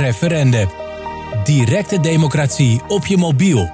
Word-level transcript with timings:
Referendum. 0.00 0.68
Directe 1.44 2.00
democratie 2.00 2.80
op 2.88 3.06
je 3.06 3.16
mobiel. 3.16 3.70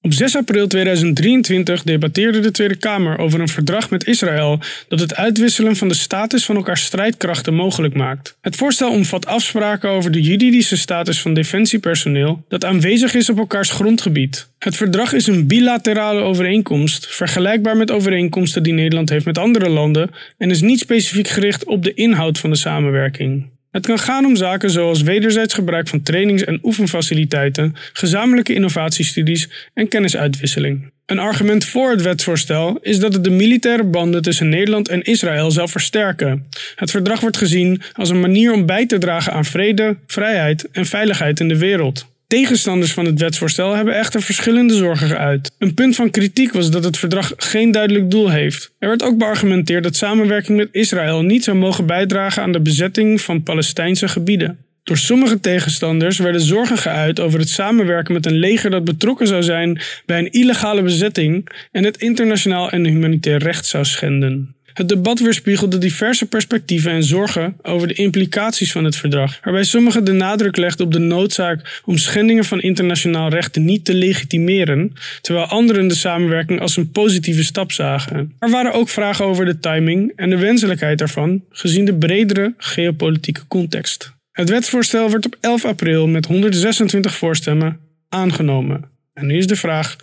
Op 0.00 0.12
6 0.12 0.36
april 0.36 0.66
2023 0.66 1.82
debatteerde 1.82 2.40
de 2.40 2.50
Tweede 2.50 2.76
Kamer 2.76 3.18
over 3.18 3.40
een 3.40 3.48
verdrag 3.48 3.90
met 3.90 4.06
Israël 4.06 4.60
dat 4.88 5.00
het 5.00 5.14
uitwisselen 5.14 5.76
van 5.76 5.88
de 5.88 5.94
status 5.94 6.44
van 6.44 6.56
elkaars 6.56 6.84
strijdkrachten 6.84 7.54
mogelijk 7.54 7.94
maakt. 7.94 8.36
Het 8.40 8.56
voorstel 8.56 8.90
omvat 8.90 9.26
afspraken 9.26 9.90
over 9.90 10.10
de 10.10 10.22
juridische 10.22 10.76
status 10.76 11.20
van 11.20 11.34
defensiepersoneel 11.34 12.44
dat 12.48 12.64
aanwezig 12.64 13.14
is 13.14 13.30
op 13.30 13.38
elkaars 13.38 13.70
grondgebied. 13.70 14.48
Het 14.58 14.76
verdrag 14.76 15.12
is 15.12 15.26
een 15.26 15.46
bilaterale 15.46 16.20
overeenkomst, 16.20 17.06
vergelijkbaar 17.06 17.76
met 17.76 17.90
overeenkomsten 17.90 18.62
die 18.62 18.72
Nederland 18.72 19.08
heeft 19.08 19.24
met 19.24 19.38
andere 19.38 19.68
landen, 19.68 20.10
en 20.36 20.50
is 20.50 20.60
niet 20.60 20.78
specifiek 20.78 21.28
gericht 21.28 21.64
op 21.64 21.82
de 21.82 21.94
inhoud 21.94 22.38
van 22.38 22.50
de 22.50 22.56
samenwerking. 22.56 23.56
Het 23.70 23.86
kan 23.86 23.98
gaan 23.98 24.24
om 24.24 24.36
zaken 24.36 24.70
zoals 24.70 25.02
wederzijds 25.02 25.54
gebruik 25.54 25.88
van 25.88 26.02
trainings- 26.02 26.44
en 26.44 26.58
oefenfaciliteiten, 26.62 27.74
gezamenlijke 27.92 28.54
innovatiestudies 28.54 29.48
en 29.74 29.88
kennisuitwisseling. 29.88 30.90
Een 31.06 31.18
argument 31.18 31.64
voor 31.64 31.90
het 31.90 32.02
wetsvoorstel 32.02 32.78
is 32.80 32.98
dat 32.98 33.12
het 33.12 33.24
de 33.24 33.30
militaire 33.30 33.84
banden 33.84 34.22
tussen 34.22 34.48
Nederland 34.48 34.88
en 34.88 35.02
Israël 35.02 35.50
zal 35.50 35.68
versterken. 35.68 36.46
Het 36.74 36.90
verdrag 36.90 37.20
wordt 37.20 37.36
gezien 37.36 37.82
als 37.92 38.10
een 38.10 38.20
manier 38.20 38.52
om 38.52 38.66
bij 38.66 38.86
te 38.86 38.98
dragen 38.98 39.32
aan 39.32 39.44
vrede, 39.44 39.96
vrijheid 40.06 40.70
en 40.70 40.86
veiligheid 40.86 41.40
in 41.40 41.48
de 41.48 41.58
wereld. 41.58 42.06
Tegenstanders 42.28 42.92
van 42.92 43.04
het 43.04 43.20
wetsvoorstel 43.20 43.74
hebben 43.74 43.94
echter 43.94 44.22
verschillende 44.22 44.74
zorgen 44.74 45.08
geuit. 45.08 45.50
Een 45.58 45.74
punt 45.74 45.96
van 45.96 46.10
kritiek 46.10 46.52
was 46.52 46.70
dat 46.70 46.84
het 46.84 46.98
verdrag 46.98 47.32
geen 47.36 47.70
duidelijk 47.70 48.10
doel 48.10 48.30
heeft. 48.30 48.74
Er 48.78 48.88
werd 48.88 49.02
ook 49.02 49.18
beargumenteerd 49.18 49.82
dat 49.82 49.96
samenwerking 49.96 50.58
met 50.58 50.68
Israël 50.72 51.22
niet 51.22 51.44
zou 51.44 51.56
mogen 51.56 51.86
bijdragen 51.86 52.42
aan 52.42 52.52
de 52.52 52.60
bezetting 52.60 53.20
van 53.20 53.42
Palestijnse 53.42 54.08
gebieden. 54.08 54.58
Door 54.82 54.96
sommige 54.96 55.40
tegenstanders 55.40 56.18
werden 56.18 56.40
zorgen 56.40 56.78
geuit 56.78 57.20
over 57.20 57.38
het 57.38 57.48
samenwerken 57.48 58.14
met 58.14 58.26
een 58.26 58.38
leger 58.38 58.70
dat 58.70 58.84
betrokken 58.84 59.26
zou 59.26 59.42
zijn 59.42 59.80
bij 60.06 60.18
een 60.18 60.30
illegale 60.30 60.82
bezetting 60.82 61.48
en 61.72 61.84
het 61.84 61.96
internationaal 61.96 62.70
en 62.70 62.84
humanitair 62.84 63.38
recht 63.38 63.66
zou 63.66 63.84
schenden. 63.84 64.56
Het 64.78 64.88
debat 64.88 65.20
weerspiegelde 65.20 65.78
diverse 65.78 66.26
perspectieven 66.26 66.90
en 66.90 67.04
zorgen 67.04 67.56
over 67.62 67.88
de 67.88 67.94
implicaties 67.94 68.72
van 68.72 68.84
het 68.84 68.96
verdrag, 68.96 69.38
waarbij 69.42 69.64
sommigen 69.64 70.04
de 70.04 70.12
nadruk 70.12 70.56
legden 70.56 70.86
op 70.86 70.92
de 70.92 70.98
noodzaak 70.98 71.80
om 71.84 71.96
schendingen 71.96 72.44
van 72.44 72.60
internationaal 72.60 73.28
recht 73.28 73.56
niet 73.56 73.84
te 73.84 73.94
legitimeren, 73.94 74.92
terwijl 75.20 75.46
anderen 75.46 75.88
de 75.88 75.94
samenwerking 75.94 76.60
als 76.60 76.76
een 76.76 76.90
positieve 76.90 77.44
stap 77.44 77.72
zagen. 77.72 78.32
Er 78.38 78.50
waren 78.50 78.72
ook 78.72 78.88
vragen 78.88 79.24
over 79.24 79.44
de 79.44 79.58
timing 79.58 80.12
en 80.16 80.30
de 80.30 80.38
wenselijkheid 80.38 80.98
daarvan, 80.98 81.44
gezien 81.50 81.84
de 81.84 81.94
bredere 81.94 82.54
geopolitieke 82.56 83.46
context. 83.48 84.12
Het 84.32 84.48
wetsvoorstel 84.48 85.10
werd 85.10 85.26
op 85.26 85.36
11 85.40 85.64
april 85.64 86.06
met 86.06 86.26
126 86.26 87.14
voorstemmen 87.14 87.78
aangenomen. 88.08 88.84
En 89.14 89.26
nu 89.26 89.36
is 89.36 89.46
de 89.46 89.56
vraag: 89.56 89.96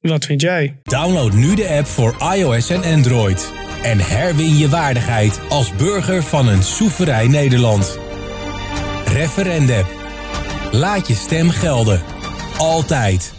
wat 0.00 0.24
vind 0.24 0.40
jij? 0.40 0.74
Download 0.82 1.32
nu 1.32 1.54
de 1.54 1.68
app 1.68 1.86
voor 1.86 2.16
iOS 2.34 2.70
en 2.70 2.82
Android. 2.82 3.65
En 3.86 4.00
herwin 4.00 4.56
je 4.56 4.68
waardigheid 4.68 5.40
als 5.48 5.74
burger 5.74 6.22
van 6.22 6.48
een 6.48 6.62
soeverein 6.62 7.30
Nederland. 7.30 7.98
Referendum. 9.04 9.84
Laat 10.70 11.08
je 11.08 11.14
stem 11.14 11.50
gelden. 11.50 12.02
Altijd. 12.58 13.35